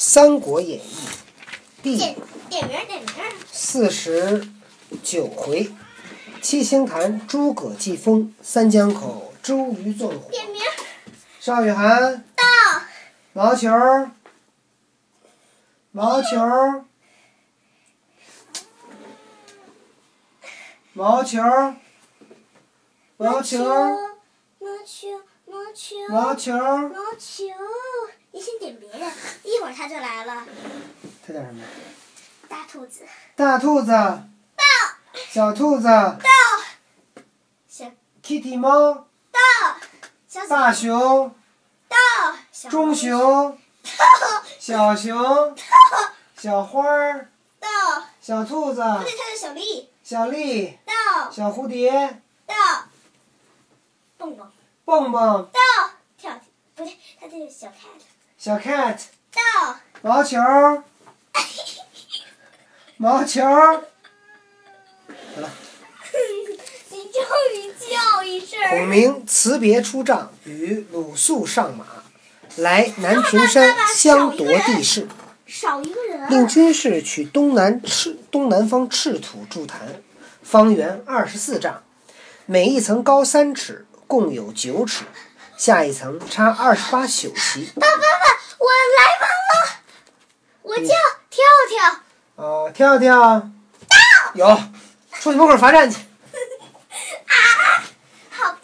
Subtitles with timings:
[0.00, 0.94] 三国演义》
[1.82, 2.16] 第。
[3.50, 4.46] 四十
[5.02, 5.72] 九回：
[6.40, 10.30] 七星坛诸葛祭风，三江口周瑜纵火。
[10.30, 10.62] 点名
[11.40, 12.44] 邵雨涵，到。
[13.32, 14.12] 毛球儿，
[15.90, 16.84] 毛球儿，
[20.92, 21.74] 毛球儿，
[23.18, 24.06] 毛球儿，
[24.60, 25.08] 毛球，
[25.44, 27.44] 毛球，毛球儿，毛球。
[28.38, 29.12] 你先点别的，
[29.42, 30.46] 一会儿他就来了。
[31.26, 31.64] 他叫什么？
[32.48, 33.04] 大兔子。
[33.34, 34.22] 大兔子，到，
[35.28, 35.88] 小兔子。
[35.88, 36.22] 到，
[37.66, 37.90] 小
[38.22, 39.40] ，Kitty 猫，到，
[40.28, 41.34] 小大熊，
[41.88, 41.96] 到，
[42.52, 42.70] 小。
[42.70, 45.56] 中熊，到，小熊，到
[46.36, 47.68] 小花儿，到，
[48.20, 49.90] 小兔子，不对，它是小丽。
[50.04, 52.54] 小丽，到，小蝴蝶，到，
[54.16, 54.48] 蹦蹦，
[54.84, 56.30] 蹦蹦，到，跳。
[56.30, 56.40] 跳，
[56.76, 58.00] 不对，它这是小 cat。
[58.38, 58.96] 小 cat，
[59.32, 60.84] 到，毛球儿，
[62.96, 63.82] 毛球儿。
[65.34, 65.50] 好了。
[66.90, 67.20] 你终
[67.56, 68.56] 于叫一声。
[68.70, 71.84] 孔明辞别出帐，与鲁肃上马，
[72.58, 75.08] 来南屏山相夺地势，
[75.44, 76.30] 少一个人。
[76.30, 80.00] 令军士取东南赤东南方赤土筑坛，
[80.44, 81.82] 方圆二十四丈，
[82.46, 85.04] 每一层高三尺，共有九尺，
[85.58, 87.72] 下一层插二十八宿旗。
[87.74, 88.06] 爸爸爸，
[88.58, 89.82] 我来晚了。
[90.62, 90.94] 我叫
[91.28, 92.00] 跳跳。
[92.36, 93.48] 哦，跳跳，到
[94.34, 94.56] 有，
[95.10, 95.98] 出去门口罚站去。
[98.30, 98.58] 好吧。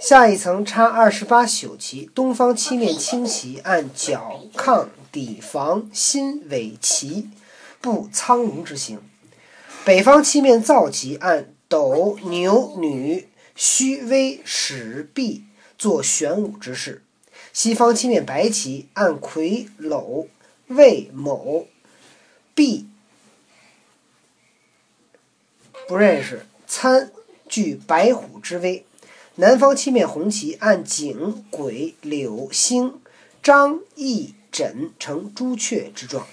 [0.00, 7.30] 下一层插二十八宿旗，东方七面青旗按角、抗、底、房、心、尾、旗，
[7.80, 8.98] 布苍龙之形；
[9.84, 15.44] 北方七面皂旗按斗、牛、女、虚、微、矢、臂
[15.84, 17.02] 做玄武之势；
[17.52, 20.28] 西方七面白旗按魁、篓、
[20.68, 21.66] 魏、卯、
[22.54, 22.86] 毕
[25.86, 27.12] 不认识，参
[27.46, 28.86] 具白虎之威。
[29.34, 32.98] 南方七面红旗按景、癸、柳、星、
[33.42, 36.26] 张、翼、枕成朱雀之状。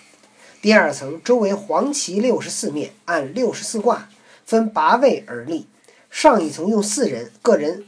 [0.62, 4.07] 第二层周围黄旗六十四面，按六十四卦
[4.45, 5.68] 分八位而立。
[6.09, 7.83] 上一层用四人，个人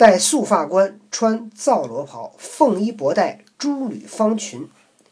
[0.00, 4.66] 戴素发冠，穿皂罗袍，凤衣博带，珠履方裙。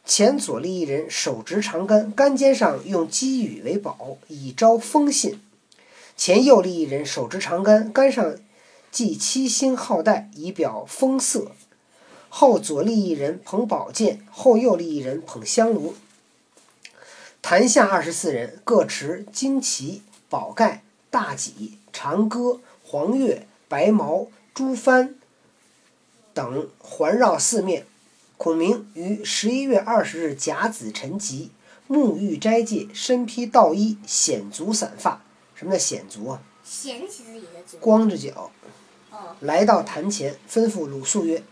[0.07, 5.43] 前左立一人，手执长杆，杆尖上用积羽为宝，以招风信。
[6.17, 8.35] 前右立一人，手执长杆，杆上
[8.91, 11.53] 系七星号带，以表风色。
[12.31, 15.97] 后左立一人捧宝剑，后右立一人捧香炉。
[17.43, 20.01] 坛下二十四人，各持旌旗、
[20.31, 24.29] 宝盖、大戟、长戈、黄钺、白矛、
[24.59, 25.11] 朱幡
[26.35, 27.87] 等环绕四面。
[28.37, 31.53] 孔明于十一月二十日甲子晨集，
[31.89, 35.23] 沐浴斋戒，身披道衣，显足散发。
[35.55, 36.43] 什么叫显足啊？
[37.79, 38.51] 光着脚。
[39.13, 39.37] 哦。
[39.39, 41.45] 来到坛前，吩咐鲁肃曰：“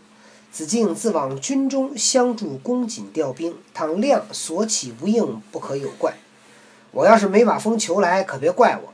[0.51, 3.55] 子敬自往军中相助，公瑾调兵。
[3.73, 6.17] 倘亮所起无应，不可有怪。
[6.91, 8.93] 我要是没把风求来，可别怪我。”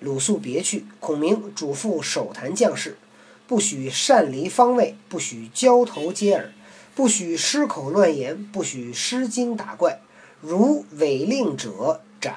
[0.00, 2.98] 鲁肃别去，孔明嘱咐守坛将士：
[3.50, 6.52] 不许擅离方位，不许交头接耳，
[6.94, 10.00] 不许失口乱言，不许失惊打怪。
[10.40, 12.32] 如违令者斩。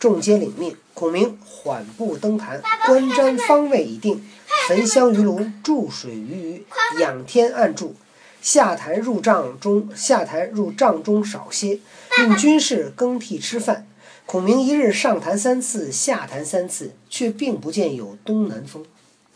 [0.00, 0.76] 众皆领命。
[0.94, 4.28] 孔明缓步登坛，观瞻方位已定，
[4.66, 6.66] 焚香于炉，注水于鱼，
[6.98, 7.94] 仰天暗祝。
[8.42, 11.78] 下坛入帐中，下坛入帐中少歇，
[12.18, 13.86] 令军士更替吃饭。
[14.24, 18.84] 孔明一日上坛三次，下坛三次，却并不见有东南风。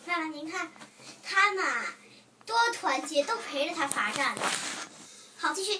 [0.05, 0.69] 爸爸，您看，
[1.33, 1.95] 他们啊
[2.45, 4.43] 多团结，都陪着他罚站呢。
[5.37, 5.79] 好，继续。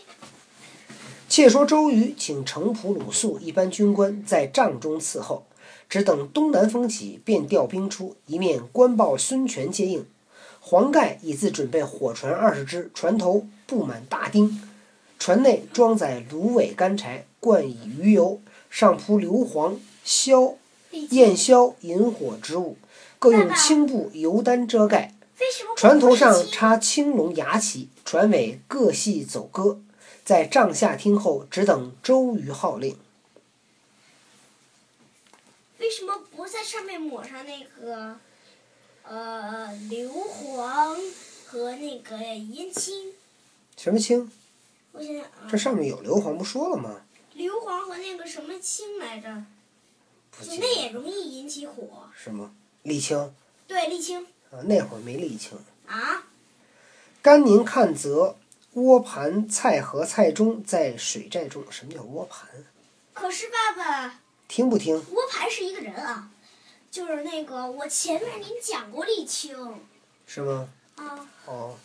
[1.29, 5.45] 且说周瑜请程普、鲁肃一班军官在帐中伺候，
[5.89, 10.07] 只等东南风起，便调兵出，一面官报孙权接应。
[10.61, 14.63] 黄盖已自准备火船二十只，船头布满大钉，
[15.19, 18.41] 船内装载芦苇干柴，灌以鱼油，
[18.71, 19.75] 上铺硫磺、
[20.05, 20.55] 硝、
[20.93, 22.77] 焰硝引火之物，
[23.19, 25.15] 各用青布油单遮盖。
[25.41, 29.81] 为什么船头上插青龙牙旗，船尾各系走歌，
[30.23, 32.99] 在帐下听候，只等周瑜号令。
[35.79, 38.19] 为什么不在上面抹上那个
[39.03, 40.95] 呃硫磺
[41.47, 43.15] 和那个烟青？
[43.79, 44.31] 什么青？
[44.93, 47.01] 我想想啊这，上面有硫磺，不说了吗？
[47.33, 49.43] 硫磺和那个什么青来着？
[50.59, 52.11] 那也容易引起火。
[52.15, 52.53] 什么
[52.85, 53.35] 沥青
[53.67, 54.63] 对，沥青啊？
[54.65, 55.59] 那会儿没沥青。
[55.87, 56.25] 啊，
[57.23, 58.37] 甘宁看则
[58.75, 61.65] 窝盘蔡和蔡中在水寨中。
[61.71, 62.49] 什么叫窝盘？
[63.13, 64.95] 可是爸爸，听不听？
[64.95, 66.31] 窝盘是一个人啊，
[66.91, 69.75] 就是那个我前面您讲过沥青
[70.27, 70.69] 是吗？
[70.97, 71.29] 啊。
[71.47, 71.77] 哦。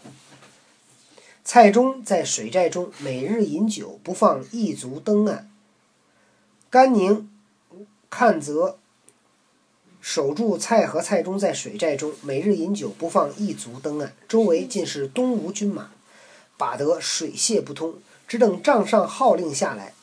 [1.43, 5.51] 蔡中在水寨中每日饮酒，不放一足登岸。
[6.71, 7.29] 甘宁
[8.09, 8.79] 看则
[10.07, 14.13] 守住蔡和蔡中在水寨中每日饮酒，不放一足登岸。
[14.29, 15.89] 周围尽是东吴军马，
[16.57, 17.95] 把得水泄不通，
[18.27, 19.93] 只等帐上号令下来。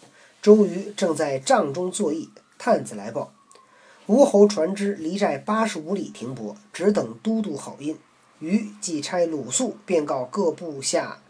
[0.42, 2.28] 周瑜正在帐中作揖，
[2.58, 3.32] 探子来报：
[4.06, 7.96] 吴侯船只离寨八十五里停泊，只等都督好印。
[8.40, 11.20] 瑜即差鲁肃，便告各部下。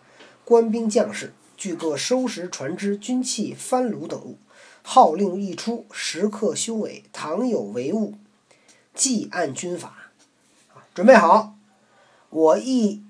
[0.47, 4.39] 官兵将士俱各收拾船只、军器、帆橹等物。
[4.83, 7.05] 号令一出，时刻修尾。
[7.13, 8.15] 倘有违误，
[8.95, 9.95] 即按军法。
[10.95, 11.55] 准备好，
[12.31, 13.03] 我一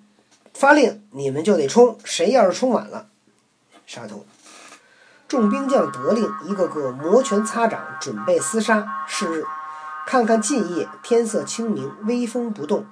[0.52, 1.99] 发令，你们就得冲。
[2.05, 3.08] 谁要是冲晚了，
[3.87, 4.25] 杀头。
[5.29, 9.05] 众兵将得令，一个个摩拳擦掌，准备厮杀。
[9.08, 9.44] 是日，
[10.06, 12.87] 看看近夜，天色清明，微风不动。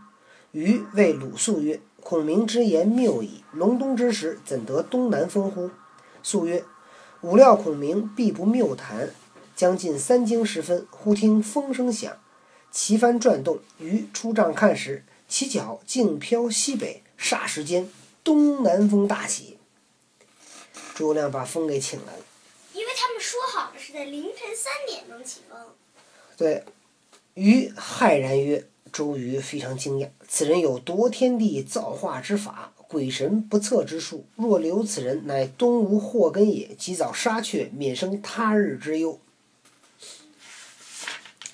[0.52, 1.81] 余谓鲁肃曰。
[2.02, 3.44] 孔明之言谬矣。
[3.52, 5.70] 隆冬之时，怎得东南风乎？
[6.22, 6.64] 肃曰
[7.20, 9.10] ：“吾料孔明必不谬谈。”
[9.54, 12.16] 将近三更时分，忽听风声响，
[12.70, 13.58] 旗帆转动。
[13.78, 17.02] 鱼出帐看时，其脚竟飘西北。
[17.19, 17.88] 霎时间，
[18.25, 19.58] 东南风大起。
[20.94, 22.25] 诸葛亮把风给请来了。
[22.72, 25.58] 因为他们说好了是在凌晨三点钟起风。
[26.37, 26.64] 对，
[27.34, 28.67] 于骇然曰。
[28.93, 34.26] 周瑜非常惊讶，此人有夺天地造化之法，鬼神不测之术。
[34.34, 36.75] 若留此人，乃东吴祸根也。
[36.75, 39.20] 及早杀却，免生他日之忧。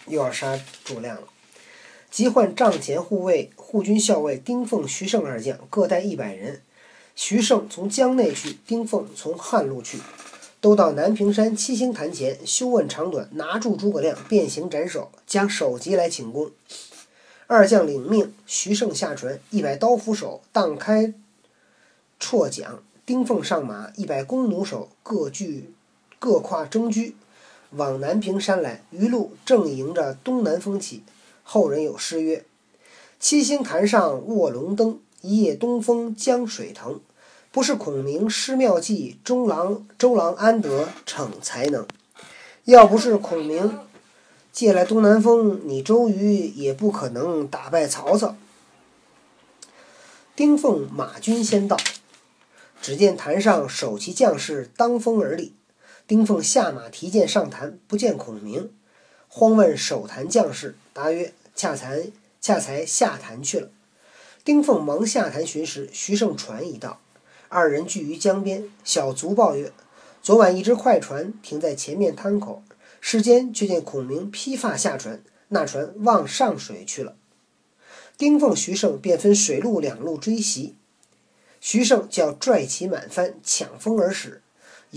[0.06, 1.29] 又要杀诸葛亮了，
[2.11, 6.62] 即唤帐前护卫、护军校尉丁奉、徐盛二将，各带一百人。
[7.14, 9.99] 徐盛从江内去，丁奉从汉路去，
[10.61, 16.50] 都到南屏山七星坛前，休问长短，拿住诸葛亮，变形斩首，将首级来请功。
[17.47, 21.14] 二将领命，徐盛下船，一百刀斧手荡开
[22.20, 25.73] 绰桨，丁奉上马，一百弓弩手各具
[26.19, 27.14] 各跨征车，
[27.71, 28.83] 往南屏山来。
[28.91, 31.03] 余路正迎着东南风起。
[31.43, 32.45] 后人有诗曰
[33.21, 37.01] ：“七星坛上卧龙灯，一夜东风江水腾。
[37.51, 41.87] 不是孔明施妙计，中郎周郎安得逞才能？
[42.65, 43.79] 要不是孔明。”
[44.53, 48.35] 借来东南风，你周瑜也不可能打败曹操。
[50.35, 51.77] 丁奉马军先到，
[52.81, 55.53] 只见坛上守旗将士当风而立。
[56.06, 58.73] 丁奉下马提剑上坛，不见孔明，
[59.26, 63.70] 慌问守坛将士，答曰：“恰才恰才下坛去了。”
[64.44, 67.00] 丁奉忙下坛寻时，徐盛船已到，
[67.49, 68.70] 二人聚于江边。
[68.85, 69.73] 小卒报曰
[70.23, 72.62] ：“昨晚一只快船停在前面滩口。”
[73.00, 77.17] 时间却见孔明披发下船，那船望上水去了。
[78.17, 80.76] 丁奉、徐盛便分水陆两路追袭。
[81.61, 84.43] 徐盛叫拽旗满帆，抢风而驶。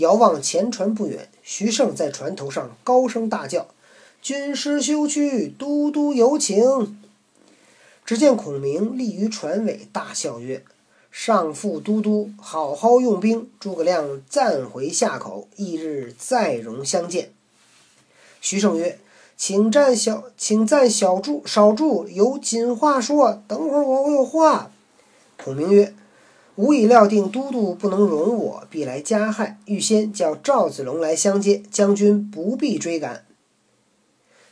[0.00, 3.68] 遥望前船不远，徐盛在船头上高声大叫
[4.20, 6.98] ：“军师休去，都督有请。”
[8.04, 10.64] 只见孔明立于船尾，大笑曰
[11.12, 13.48] ：“上父都督，好好用兵。
[13.60, 17.30] 诸葛亮暂回下口，翌日再容相见。”
[18.40, 18.98] 徐盛曰
[19.36, 23.42] ：“请暂小，请暂小住，少住，有紧话说。
[23.46, 24.70] 等会儿我有话。”
[25.36, 25.94] 孔明曰
[26.56, 33.24] ：“吾已料定都督不能容我，必来加害，预先叫赵子龙来相接，将军不必追赶。”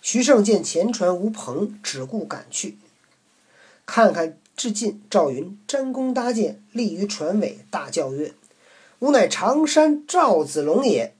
[0.00, 2.78] 徐盛见前船无篷，只顾赶去。
[3.84, 8.32] 看看至近，赵云拈弓搭箭，立于船尾，大叫曰
[9.00, 11.14] ：“吾乃常山赵子龙也！”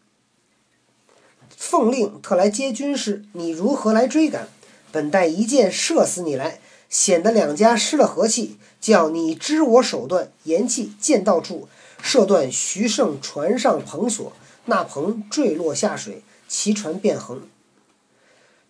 [1.55, 4.49] 奉令特来接军师，你如何来追赶？
[4.91, 8.57] 本待一箭射死你来，显得两家失了和气。
[8.81, 11.69] 叫你知我手段，言气箭到处，
[12.01, 14.33] 射断徐盛船上篷索，
[14.67, 17.43] 那篷坠落下水，其船便横。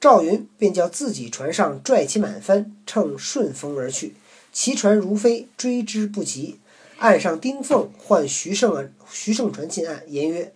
[0.00, 4.14] 赵云便叫自己船上拽起满帆，乘顺风而去。
[4.50, 6.58] 其船如飞，追之不及。
[6.98, 10.54] 岸上丁奉唤徐盛，徐盛船进岸，言曰。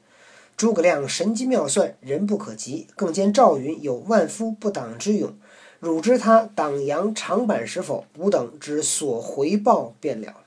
[0.56, 2.86] 诸葛亮神机妙算，人不可及。
[2.96, 5.36] 更兼赵云有万夫不挡之勇，
[5.82, 8.06] 汝知他挡杨长板是否？
[8.16, 10.44] 吾等只所回报便了。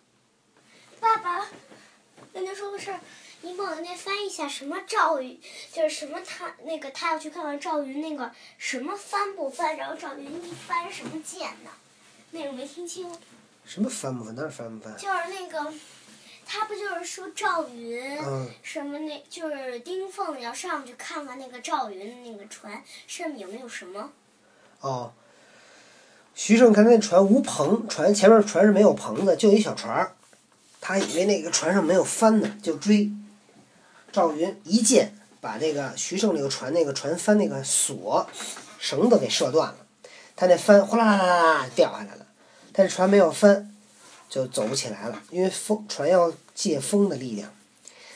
[1.01, 1.46] 爸爸，
[2.32, 3.01] 跟您说个事儿，
[3.42, 5.38] 您帮我那翻译一下，什么赵云，
[5.74, 11.72] 就是什么他那个他要去看看赵云那个什么翻不翻，然后赵云一翻什么剑呢？
[12.32, 13.12] 那个没听清。
[13.65, 14.34] 什么翻不翻？
[14.36, 14.96] 哪翻不翻？
[14.96, 15.74] 就是那个。
[16.46, 24.12] 他不就是说赵云嗯，什么那，就是丁凤要上去看看那个赵云的那个船上面有没有什么？
[24.80, 25.12] 哦，
[26.36, 30.12] 徐盛看那船无篷，船前面船是没有篷的，就一小船儿。
[30.82, 33.10] 他以为那个船上没有帆呢，就追。
[34.12, 38.27] 赵云一箭把这个徐盛那个船那个船帆那个索
[38.80, 39.77] 绳子给射断了，
[40.36, 42.25] 他那帆哗啦啦啦啦掉下来了，
[42.74, 43.74] 但是船没有帆，
[44.30, 47.50] 就走不起来了，因为风船要借风的力量。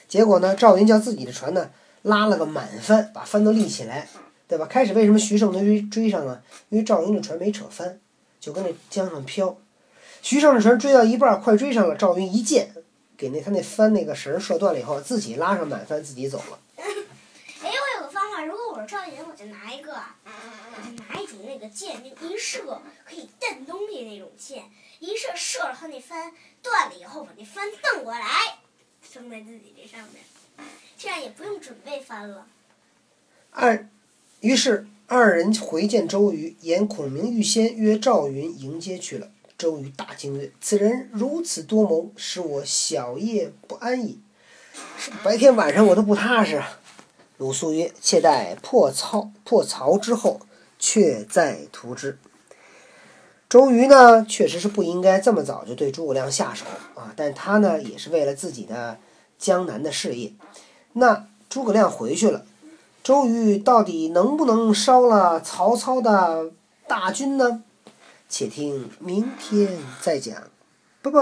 [0.10, 1.70] 结果呢，赵云叫自己的船呢
[2.02, 4.08] 拉了个满帆，把帆都立起来，
[4.48, 4.66] 对吧？
[4.66, 6.42] 开始为什么徐盛能追追上啊？
[6.68, 8.00] 因为赵云的船没扯翻，
[8.40, 9.58] 就跟那江上飘。
[10.22, 12.74] 徐盛的船追到一半儿，快追上了，赵云一箭
[13.18, 16.60] 给那他那帆那个绳儿射断了以后，自己拉上满帆，自己走了。
[16.76, 16.86] 哎，
[17.64, 24.64] 我有个方法，如果我是赵云，我就拿一个，我就拿一种那个箭，那一射可以蹬东西那种箭，
[25.00, 26.32] 一射射了，他那帆
[26.62, 28.60] 断了以后，把那帆蹬过来，
[29.02, 30.68] 升在自己这上面，
[30.98, 32.48] 这样也不用准备帆了。
[33.52, 33.90] 二，
[34.42, 39.30] 于是二人回见周瑜，言孔明预先约赵云迎接去了。
[39.58, 44.20] 周瑜大惊曰：“此人如此多谋，使我小夜不安矣。
[45.24, 46.62] 白天晚上我都不踏实。”
[47.38, 50.42] 鲁肃曰：“且待破曹破曹之后，
[50.78, 52.20] 却再图之。”
[53.50, 59.00] 周瑜呢，确实是不应该这么早就对诸葛亮下手啊，但他呢，也是为了自己的
[59.40, 60.34] 江南的事业。
[60.94, 62.46] 那诸葛亮回去了。
[63.04, 66.52] 周瑜到底能不能烧了曹操的
[66.88, 67.64] 大军呢？
[68.28, 70.36] 且听明天再讲，
[71.02, 71.20] 拜拜。